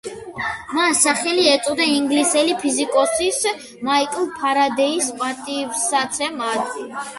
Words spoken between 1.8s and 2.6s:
ინგლისელი